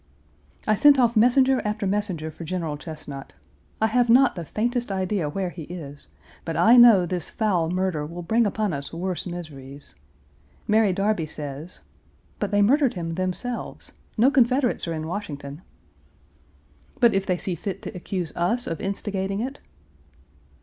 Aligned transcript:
I 0.65 0.73
sent 0.73 0.97
off 0.97 1.15
messenger 1.15 1.61
after 1.63 1.85
messenger 1.85 2.31
for 2.31 2.43
General 2.43 2.75
Chesnut. 2.75 3.33
I 3.79 3.85
have 3.85 4.09
not 4.09 4.33
the 4.33 4.43
faintest 4.43 4.91
idea 4.91 5.29
where 5.29 5.51
he 5.51 5.61
is, 5.65 6.07
but 6.43 6.57
I 6.57 6.75
know 6.75 7.05
this 7.05 7.29
foul 7.29 7.69
murder 7.69 8.03
will 8.07 8.23
bring 8.23 8.47
upon 8.47 8.73
us 8.73 8.91
worse 8.91 9.27
miseries. 9.27 9.93
Mary 10.67 10.91
Darby 10.91 11.27
says, 11.27 11.81
"But 12.39 12.49
they 12.49 12.63
murdered 12.63 12.95
him 12.95 13.13
themselves. 13.13 13.91
No 14.17 14.31
Confederates 14.31 14.87
are 14.87 14.93
in 14.95 15.05
Washington." 15.05 15.61
"But 16.99 17.13
if 17.13 17.27
they 17.27 17.37
see 17.37 17.53
fit 17.53 17.83
to 17.83 17.95
accuse 17.95 18.35
us 18.35 18.65
of 18.65 18.81
instigating 18.81 19.39
it?" 19.39 19.59